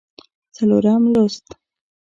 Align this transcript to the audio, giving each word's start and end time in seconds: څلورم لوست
څلورم 0.55 1.03
لوست 1.13 1.45